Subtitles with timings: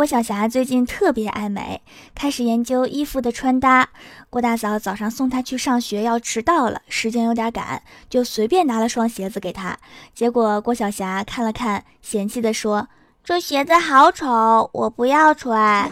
[0.00, 1.82] 郭晓霞最近特别爱美，
[2.14, 3.90] 开始研究衣服的穿搭。
[4.30, 9.76] 郭大嫂早上送她去上学，要迟到了，时间有点赶，就随便拿了双鞋子给她。
[10.14, 12.88] 结果郭晓霞看了看，嫌弃的说
[13.22, 15.90] ：“这鞋子好丑，我不要穿。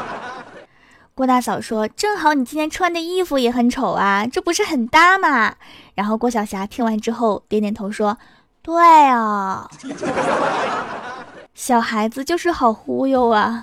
[1.16, 5.54] ”郭大嫂说：“正好你今天穿的衣服也很丑啊，这不是很搭吗？”
[5.96, 8.18] 然后郭晓霞听完之后点点头说
[8.60, 9.66] ：“对啊。”
[11.54, 13.62] 小孩子就是好忽悠啊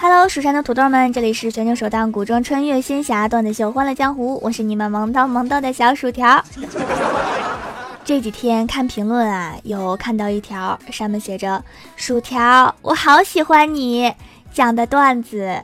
[0.00, 6.42] ！Hello，蜀山的土豆们，这里是全球首档古装穿越仙侠段子秀《欢乐江湖》，我是你们萌到萌到的小薯条。
[8.02, 11.62] 这几天看评论啊，有看到一条，上面写着
[11.94, 14.14] ：“薯条，我好喜欢你
[14.54, 15.62] 讲的段子。”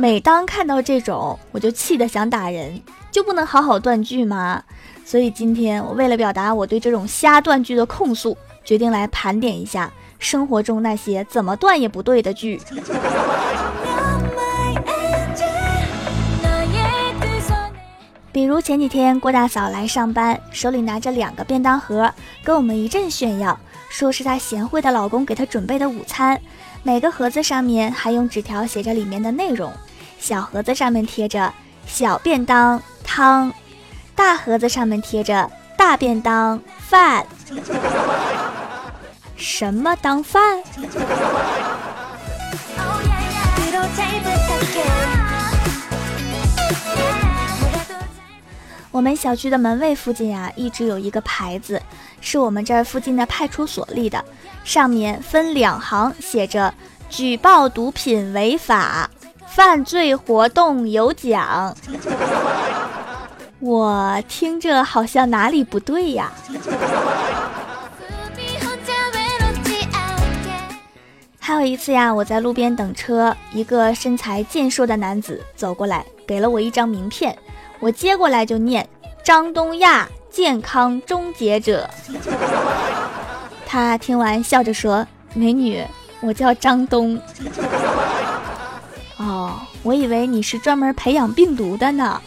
[0.00, 4.62] 每当看到这种，我就气得想打人，就不能好好断句吗？
[5.04, 8.34] 所以今天我为了表达我对这种瞎断句的控诉，
[8.64, 12.58] 决定来盘点一下生活中那些怎么断也不对的句。
[18.32, 22.10] 比如前几天郭大嫂来上班，手里拿着两个便当盒，
[22.42, 26.40] 跟我们一阵炫耀，说是她贤惠的老公给她准备的午餐，
[26.82, 29.70] 每个盒子上面还用纸条写着里面的内容。
[30.20, 31.52] 小盒子上面贴着
[31.88, 33.52] “小便当汤”，
[34.14, 37.26] 大盒子上面贴着“大便当饭”。
[39.34, 40.62] 什么当饭？
[48.92, 51.80] 我们小区的门卫附近啊，一直有一个牌子，
[52.20, 54.22] 是我们这儿附近的派出所立的，
[54.64, 56.74] 上面分两行写着
[57.08, 59.08] “举报毒品违法”。
[59.60, 61.76] 犯罪活动有奖，
[63.58, 66.32] 我听着好像哪里不对呀。
[71.38, 77.36] 还有一次呀，我在路边等车，一个身材健硕的男子走过来，给了我一张名片，
[77.80, 78.88] 我接过来就念：
[79.22, 81.86] 张东亚，健康终结者。
[83.66, 85.84] 他听完笑着说：“美女，
[86.22, 87.20] 我叫张东。”
[89.82, 92.20] 我以为你是专门培养病毒的呢。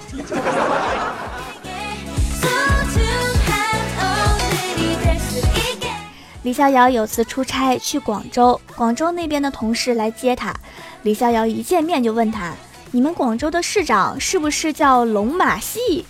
[6.41, 10.53] 李逍遥有次出差去广州，广州那边的同事来接他，
[11.03, 12.53] 李逍遥一见面就问他
[12.91, 16.05] ：“你们广州的市长是不是叫龙马戏？”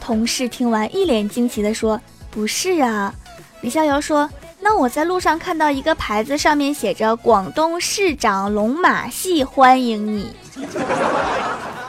[0.00, 1.98] 同事听完一脸惊奇的说
[2.30, 3.14] ：“不是啊。”
[3.62, 4.28] 李逍遥说。
[4.62, 10.32] 那我在路上看到一个牌子，上面写着“广东市长龙马戏欢迎你”，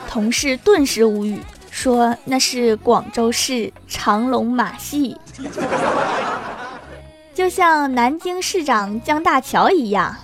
[0.08, 1.38] 同事顿时无语，
[1.70, 5.16] 说那是广州市长龙马戏，
[7.34, 10.16] 就像南京市长江大桥一样。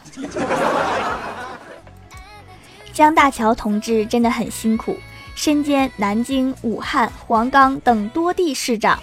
[2.92, 4.96] 江大桥同志真的很辛苦，
[5.34, 8.98] 身兼南京、武汉、黄冈等多地市长。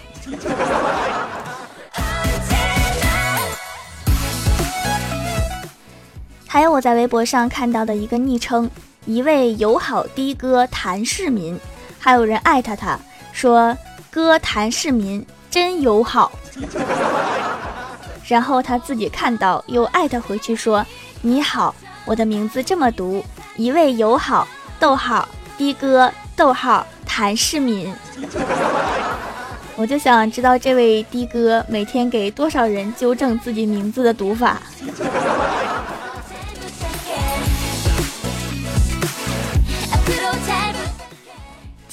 [6.56, 8.70] 还有我在微博上看到的一个昵称，
[9.04, 11.60] 一位友好的哥谭市民，
[11.98, 12.98] 还有人艾特他
[13.30, 13.76] 说
[14.10, 16.32] 哥谭市民真友好，
[18.26, 20.82] 然后他自己看到又艾特回去说
[21.20, 21.74] 你好，
[22.06, 23.22] 我的名字这么读，
[23.56, 24.48] 一位友好
[24.80, 25.28] 逗号
[25.58, 27.94] 的哥逗号谭市民，
[29.76, 34.62] 我就想知道这位的哥每天给多少人纠正自己名字的读法。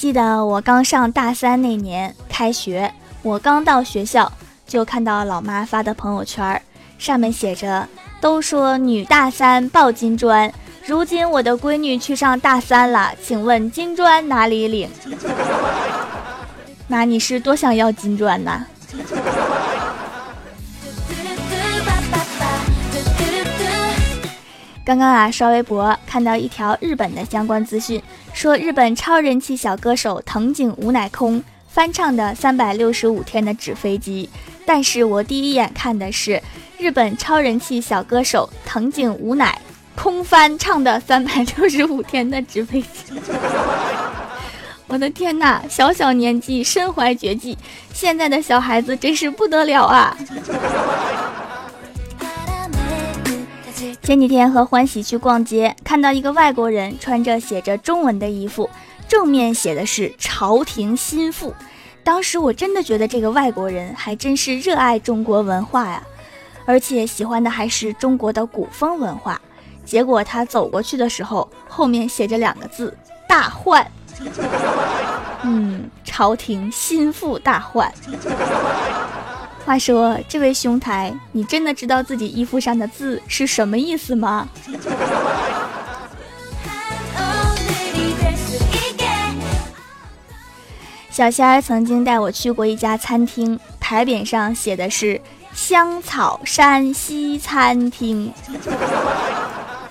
[0.04, 2.92] 记得我刚上大三那年开学，
[3.22, 4.30] 我刚到学校
[4.66, 6.60] 就看到老妈发的朋友圈，
[6.98, 7.88] 上面写着
[8.20, 10.52] ：“都说女大三抱金砖，
[10.84, 14.90] 如今我的闺女去上大三了，请问金砖哪里领？”
[16.86, 18.66] 妈你是多想要金砖呐？
[24.84, 28.02] 刚刚啊，刷微博看到一条日本的相关资讯，
[28.34, 34.28] 说日本超人气小歌手藤井无乃空翻唱的《三百六十五天的纸飞机》，
[34.66, 36.42] 但是我第一眼看的是
[36.76, 39.56] 日本超人气小歌手藤井无乃
[39.94, 42.88] 空翻唱的《三百六十五天的纸飞机》。
[44.88, 47.56] 我的天哪，小小年纪身怀绝技，
[47.92, 50.16] 现在的小孩子真是不得了啊！
[54.04, 58.68] 前几天和欢喜去逛街，看到一个外国人穿着写着中文的衣服，
[59.08, 61.54] 正面写的是“朝廷心腹”。
[62.04, 66.02] 当时我真的觉得这个外国人还真是热爱中国文化呀，
[66.66, 69.40] 而且喜欢的还是中国的古风文化。
[69.86, 72.94] 结果他走过去的时候，后面写着两个字
[73.26, 73.90] “大换”。
[75.44, 77.90] 嗯，朝廷心腹大患。
[79.64, 84.46] 话说，这位兄台，你真的知道自己衣服上的字是什么意思吗？
[91.10, 95.18] 小仙儿曾经带我去过一家餐厅，牌匾上写的是
[95.54, 98.32] “香草山西餐厅”。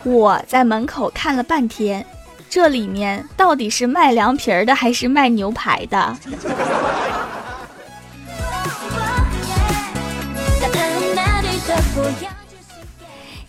[0.04, 2.06] 我在门口看了半天，
[2.50, 6.18] 这里面到底是卖凉皮儿的还是卖牛排的？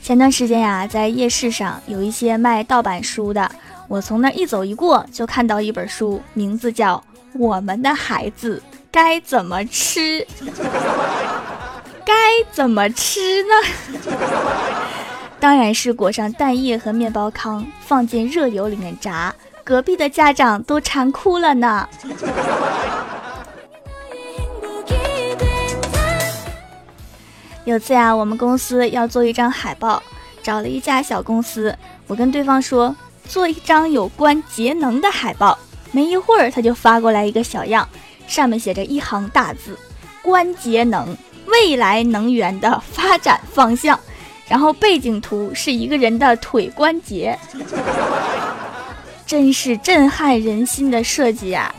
[0.02, 3.50] 前段时间呀，在夜市上有一些卖盗版书的，
[3.88, 6.96] 我从那一走一过，就看到一本书，名字叫
[7.38, 10.20] 《我们的孩子该怎么吃》，
[12.04, 12.14] 该
[12.52, 13.98] 怎么吃呢？
[15.40, 19.34] 当然是裹上蛋液和面包糠，放进热油里面炸。
[19.62, 21.88] 隔壁的家长都馋哭了呢。
[27.64, 30.02] 有次呀，我们公司要做一张海报，
[30.42, 31.74] 找了一家小公司。
[32.06, 32.94] 我跟对方说，
[33.26, 35.58] 做一张有关节能的海报。
[35.90, 37.88] 没一会儿，他就发过来一个小样，
[38.26, 39.78] 上面写着一行大字
[40.20, 41.16] ：“关节能，
[41.46, 43.98] 未来能源的发展方向。”
[44.46, 47.38] 然后背景图是一个人的腿关节，
[49.24, 51.74] 真是震撼人心的设计啊！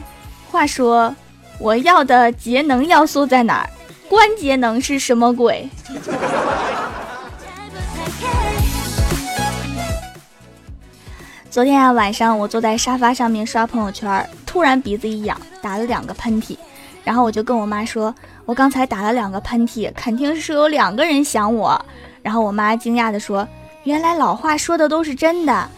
[0.49, 1.15] 话说，
[1.59, 3.69] 我要的节能要素在哪儿？
[4.07, 5.67] 关节能是什么鬼？
[11.49, 16.57] 昨天啊晚上，我坐在沙发上面刷朋友圈，突然鼻子一痒，打了两个喷嚏，
[17.03, 18.13] 然后我就跟我妈说，
[18.45, 21.83] 我刚才打了两个喷嚏，肯定是有两个人想我。
[22.21, 23.47] 然后我妈惊讶地说，
[23.85, 25.69] 原来老话说的都是真的。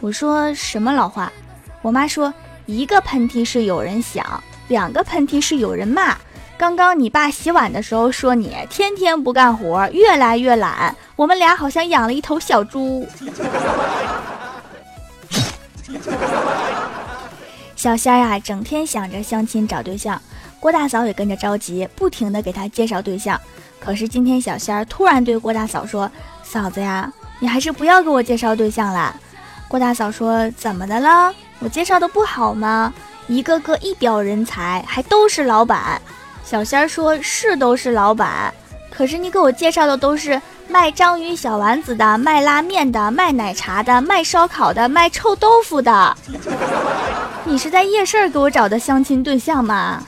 [0.00, 1.32] 我说什么老话？
[1.80, 2.32] 我妈说，
[2.66, 4.24] 一个喷嚏是有人想，
[4.68, 6.16] 两个喷嚏是有人骂。
[6.62, 10.94] 刚刚你爸洗碗的时候说你天天不干活，越来越懒。
[11.16, 13.04] 我们俩好像养了一头小猪。
[17.74, 20.22] 小仙儿呀，整天想着相亲找对象，
[20.60, 23.36] 郭大嫂也跟着着急，不停的给他介绍对象。
[23.80, 26.08] 可是今天小仙儿突然对郭大嫂说
[26.46, 29.12] ：“嫂子呀，你还是不要给我介绍对象啦。”
[29.66, 31.34] 郭大嫂说：“怎么的了？
[31.58, 32.94] 我介绍的不好吗？
[33.26, 36.00] 一个个一表人才，还都是老板。”
[36.44, 38.52] 小仙儿说：“是都是老板，
[38.90, 46.16] 可是你给我介绍的都是卖章鱼小丸子的、卖拉面的、卖奶茶的、卖烧烤的、卖臭豆腐的。
[47.44, 50.02] 你是在夜市给我找的相亲对象吗？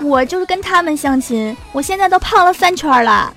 [0.00, 3.32] 我就是跟他们相亲，我现在都胖了三圈了。”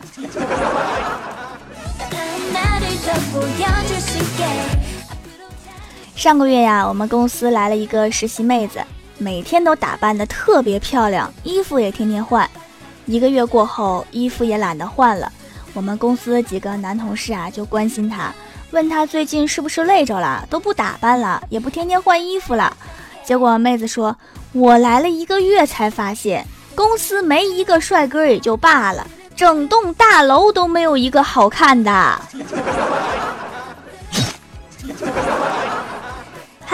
[6.15, 8.81] 上个月呀，我们公司来了一个实习妹子。
[9.17, 12.49] 每天都打扮的特别漂亮，衣服也天天换。
[13.05, 15.31] 一个月过后，衣服也懒得换了。
[15.73, 18.33] 我们公司几个男同事啊，就关心她，
[18.71, 22.75] 问她最近是不是累着了，都不打扮了，也不天天换衣服了。
[23.23, 24.15] 结果妹子说
[24.53, 26.45] ：“我来了一个月才发现，
[26.75, 32.21] 公司没一个帅哥也就罢了，整栋大楼都没有一个好看的。”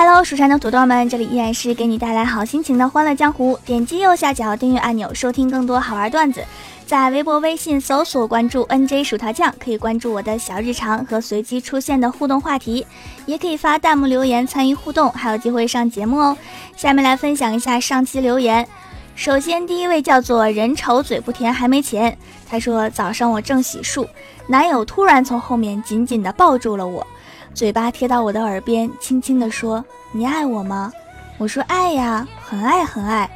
[0.06, 3.58] Hello，蜀山的土豆们，这里依然是给你带来好心情的欢乐江湖。
[3.64, 6.44] 点击右下角订阅按钮，收听更多好玩段子。
[6.86, 12.86] 在微博、微信搜索关注 NJ 薯条酱，可以关注我的小日常和随机出现的互动话题，
[13.26, 16.38] 也可以发弹幕留言参与互动，还有机会上节目哦。
[16.76, 18.68] 下面来分享一下上期留言。
[19.16, 24.06] 首先，第一位叫做人丑嘴不甜还没钱，他说早上我正洗漱，
[24.48, 27.08] 男友突然从后面紧紧地抱住了我。
[27.54, 30.92] 嘴巴贴到我的耳边，轻轻地说：“你爱我吗？”
[31.38, 33.30] 我说：“爱呀，很爱很爱。”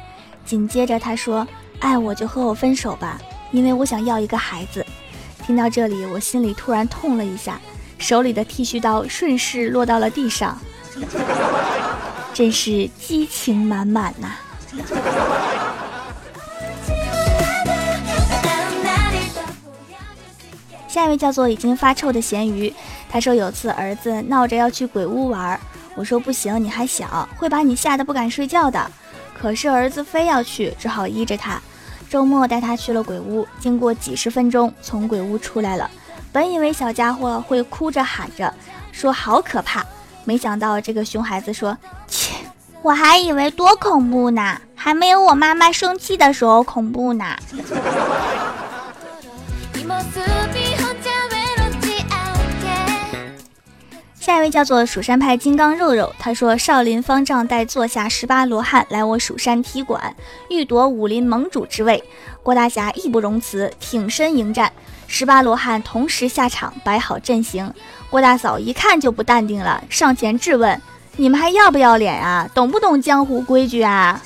[0.44, 1.46] 紧接着他说
[1.78, 3.18] ：“爱我就和我分手吧，
[3.52, 4.84] 因为我想要一个孩子。”
[5.46, 7.60] 听到这里，我心里突然痛了一下，
[7.98, 10.58] 手里的剃须刀顺势落到了地上，
[12.34, 14.32] 真是激情满满呐！
[20.98, 22.74] 下一位叫做已经发臭的咸鱼。
[23.08, 25.58] 他说有次儿子闹着要去鬼屋玩，
[25.94, 28.90] 我说不行，你还小，会把你吓得不敢睡觉的。
[29.32, 31.60] 可是儿子非要去，只好依着他。
[32.10, 35.88] 周末带他去了鬼屋，经过几十分钟，从鬼屋出来了，
[36.32, 38.52] 本以为小家伙会哭着喊着
[38.90, 39.86] 说好可怕，
[40.24, 41.78] 没想到这个熊孩子说
[42.08, 42.34] ：“切，
[42.82, 47.36] 我还以为多恐怖呢，还没有我妈妈生气的时候恐怖呢。
[54.38, 60.14] ”一位叫做蜀山派金刚肉肉，他说少林方丈带座下十八罗汉来我蜀山踢馆，
[60.48, 62.02] 欲夺武林盟主之位。
[62.40, 64.72] 郭大侠义不容辞，挺身迎战，
[65.08, 67.74] 十八罗汉同时下场，摆好阵型。
[68.08, 70.80] 郭大嫂一看就不淡定了，上前质问
[71.18, 72.48] ：“你们还要不要脸啊？
[72.54, 74.22] 懂不懂江湖规矩啊？”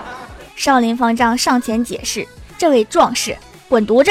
[0.56, 2.26] 少林方丈上前解释
[2.56, 3.36] ：“这位壮士，
[3.68, 4.10] 滚犊子！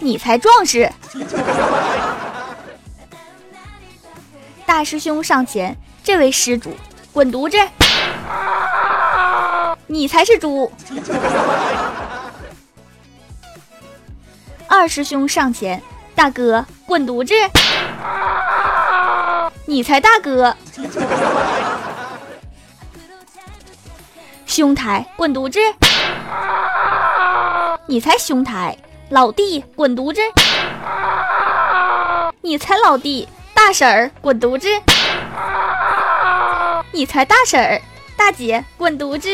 [0.00, 0.92] 你才壮士！”
[4.78, 6.72] 大师兄上前，这位施主，
[7.12, 7.58] 滚犊子！
[9.88, 10.70] 你才是猪。
[14.68, 15.82] 二师兄上前，
[16.14, 17.34] 大哥，滚犊子！
[19.66, 20.56] 你才大哥。
[24.46, 25.58] 兄台，滚犊子！
[27.86, 28.78] 你才兄台。
[29.10, 30.20] 老弟，滚犊子！
[32.42, 33.28] 你才老弟。
[33.58, 34.68] 大婶儿滚犊子！
[36.92, 37.82] 你才大婶儿，
[38.16, 39.28] 大姐滚犊子！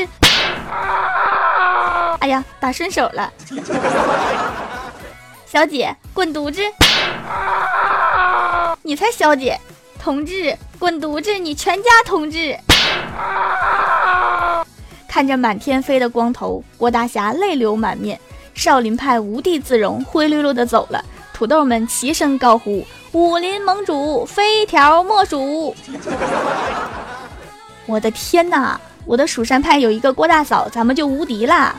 [2.21, 3.31] 哎呀，打顺手了。
[5.47, 6.63] 小姐滚犊子！
[8.83, 9.61] 你才小姐，
[10.03, 11.37] 同志滚犊子！
[11.39, 12.59] 你全家同志。
[15.07, 18.19] 看着满天飞的光头，郭大侠泪流满面，
[18.55, 21.05] 少林派无地自容，灰溜溜的走了。
[21.35, 22.85] 土豆们齐声高呼。
[23.15, 25.73] 武林盟主，非条莫属！
[27.87, 31.77] 我的天哪，我的蜀山派有一个郭大嫂，咱们就无敌啦！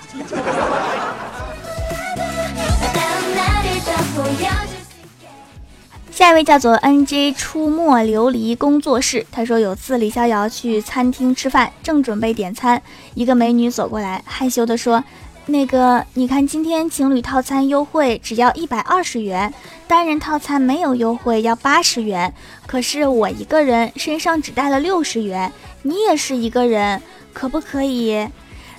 [6.10, 12.82] 下一位叫做 N J 出没琉璃工作室，他说有次李逍遥去餐厅吃饭，正准备点餐，
[13.14, 15.04] 一个美女走过来，害羞的说。
[15.48, 19.54] 那个，你看今天情侣套餐优惠只要一百二十元，
[19.88, 22.34] 单人套餐没有优惠要八十元。
[22.66, 25.52] 可是我一个人身上只带了六十元，
[25.84, 27.00] 你也是一个人，
[27.32, 28.28] 可不可以？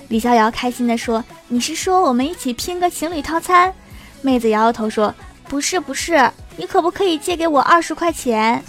[0.09, 3.73] 李逍遥开心地说：“你是说我们一起拼个情侣套餐？”
[4.21, 5.13] 妹子摇摇头说
[5.47, 8.61] ：“不是不是，你可不可以借给我二十块钱？”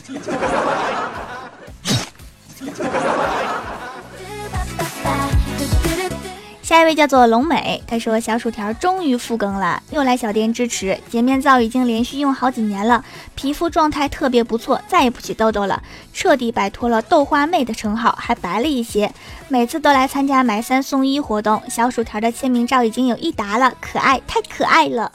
[6.78, 10.96] 下一位叫做龙美，他说小薯条终于复更了，又来小店支持。
[11.10, 13.04] 洁面皂已经连续用好几年了，
[13.34, 15.82] 皮肤状态特别不错，再也不起痘痘了，
[16.12, 19.12] 彻底摆脱了豆花妹的称号，还白了一些。
[19.48, 25.10] 每次都来参加买三送一活动，小薯条的签名照已经有一沓了，可爱，太可爱了。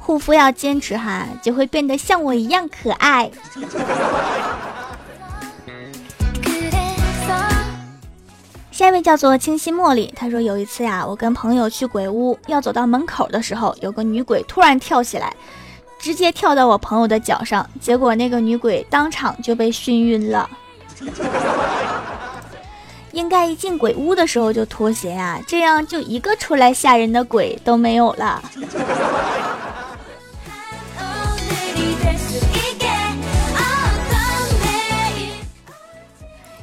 [0.00, 3.30] 护肤要坚持哈，就会变得像我一样可爱。
[8.72, 15.30] 下一位叫做清新茉莉，他说有一次呀，我跟朋友去鬼屋，要走到门口的时候，有个女鬼突然跳起来，
[15.98, 20.48] 直接跳到我朋友的脚上，结果那个女鬼当场就被熏晕了。
[23.12, 28.42] 应该一进鬼屋的时候就脱鞋呀，这样就一个出来吓人的鬼都没有了。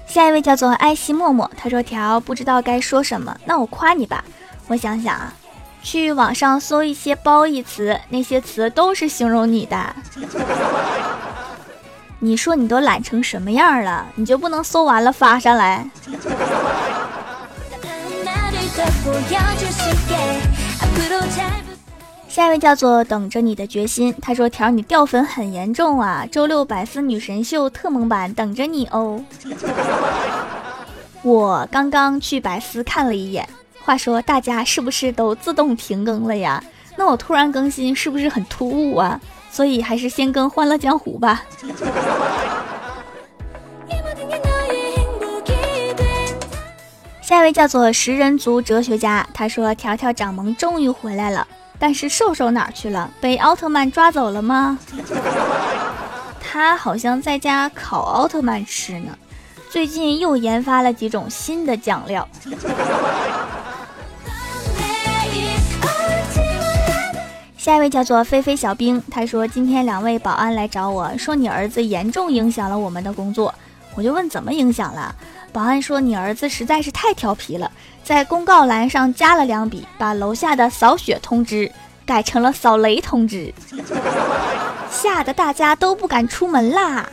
[0.10, 4.26] 下一位叫做爱惜默默，他说：“条不知道该说什么，那我夸你吧。
[4.68, 5.32] 我想想啊，
[5.84, 9.96] 去网上搜一些褒义词，那些词都是形容你的。
[12.18, 15.88] 你说你都懒成什么样了，你就不能搜完了发上来？”
[22.30, 26.26] 下一位叫做等着你的决心，他说：“条你掉粉很严重啊！
[26.32, 29.22] 周六百思女神秀特蒙版等着你哦。
[31.24, 33.50] ”我刚刚去百思看了一眼，
[33.84, 36.64] 话说大家是不是都自动停更了呀？
[36.96, 39.20] 那我突然更新是不是很突兀啊？
[39.52, 41.44] 所以还是先更《欢乐江湖》吧。
[47.22, 51.46] 下一位叫做食人族哲学家，他说：“条条掌门终于回来了。”
[51.80, 53.10] 但是瘦瘦哪去了？
[53.22, 54.78] 被奥特曼抓走了吗？
[56.52, 59.18] 他好像在家烤奥特曼吃呢。
[59.70, 62.28] 最近又研发了几种新的酱料。
[67.56, 73.54] 下一位叫做菲菲小兵，他说今天两位保安来找我说你儿子严重影响了我们的工作。
[73.96, 75.16] 我就问怎么影响了？
[75.52, 77.72] 保安说你儿子实在是太调皮了，
[78.10, 81.72] 在公告栏上加了两笔，把楼下的扫雪通知
[82.08, 83.54] 改成了扫雷通知，
[84.90, 87.08] 吓得大家都不敢出门啦。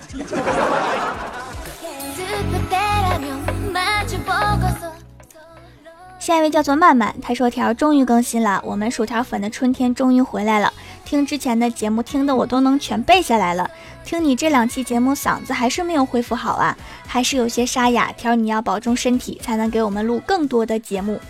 [6.26, 10.72] 下一位叫做曼曼，他说条终于更新了，我们薯条粉的春天终于回来了。
[11.04, 13.70] 听之前的节目听的我都能全背下来了，
[14.04, 18.10] 听你这两期节目嗓子还是没有恢复好啊， 还是有些沙哑。
[18.10, 21.20] 条你要保重身体，才能给我们录更多的节目。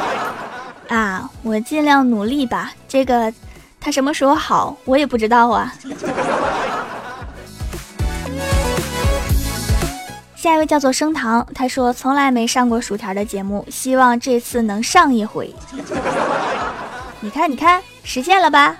[0.88, 2.72] 啊，我尽量努力吧。
[2.88, 3.30] 这个
[3.78, 5.74] 他什么时候好，我也不知道啊。
[10.46, 15.52] 下一位叫做升堂，他说从来没上过薯条的节目，希望这次能上一回。
[17.18, 18.76] 你看，你看，实现了吧？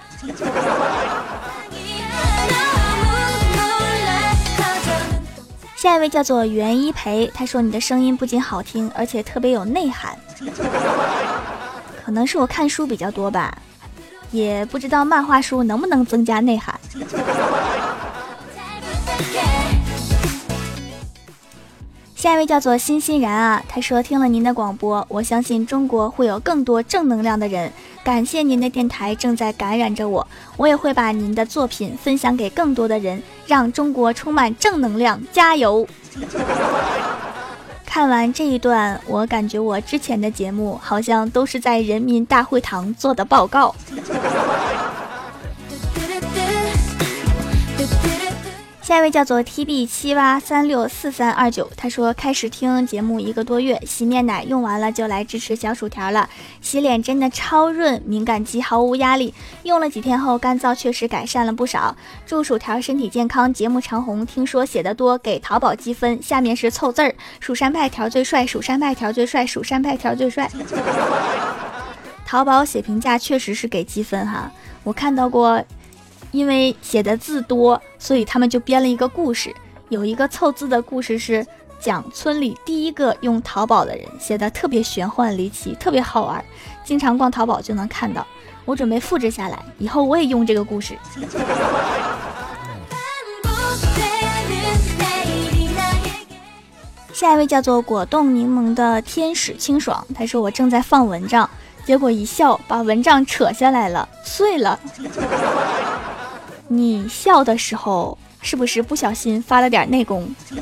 [5.75, 10.17] 下一位叫做袁一培，他说你的声音不仅好听，而且特别有内涵。
[12.07, 13.53] 可能是我看书比较多吧，
[14.31, 16.79] 也不知道漫画书能不能增加内涵。
[22.17, 27.71] 下一位叫做欣欣然啊，他说听了您的广播，我相信中国会有更多正能量的人。
[28.03, 35.87] 感谢您的电台正在感染着我，我也会把您的作品分享给更多的人，让中国充满正能量，加油！
[37.85, 43.75] 看完这一段，我感觉我之前的节目好像都是在人民大会堂做的报告。
[48.87, 56.31] 下一位叫做 T B 七八三六四三二九，他说开始听节目一个多月，洗面奶用完了就来支持小薯条了。
[56.61, 61.97] 洗脸真的超润，敏感肌毫无压力，用了几天后干燥确实改善了不少。
[62.25, 64.25] 祝薯条身体健康，节目长红。
[64.25, 70.49] 听说写的多给淘宝积分，下面是凑字儿：蜀山派条最帅，蜀山派条最帅，蜀山派条最帅。
[72.25, 74.49] 淘宝写评价确实是给积分哈，
[74.85, 75.61] 我看到过。
[76.37, 79.55] 因为写的字多，所以他们就编了一个故事。
[79.89, 81.47] 有一个凑字的故事是
[81.81, 86.45] 讲村里第一个用淘宝的人，写的特别玄幻离奇，特别好玩。
[86.85, 88.27] 经常逛淘宝就能看到。
[88.67, 90.99] 我准备复制下来，以后我也用这个故事。
[97.15, 101.49] 下一位叫做果冻柠檬的天使清爽，他说我正在放蚊帐，
[101.87, 104.79] 结果一笑把蚊帐扯下来了，碎了。
[106.69, 110.29] 你笑的时候是不是不小心发了点内功？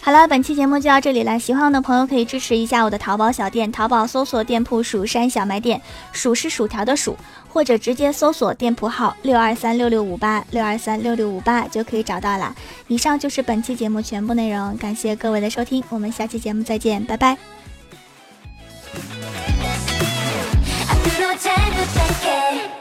[0.00, 1.36] 好了，本期节目就到这里了。
[1.36, 5.82] 喜欢我的朋友可以支持一下我的淘宝小店，淘宝搜索店铺“蜀山小卖店”，
[6.14, 7.16] 蜀是薯条的蜀，
[7.52, 12.54] 或者直接搜索店铺号六二三六六五八六二三六六五八就可以找到了。
[12.86, 17.36] 以上就是本期节目全部内容，感谢各位的收听，我们下期节目再见，拜拜。
[21.94, 22.75] take it.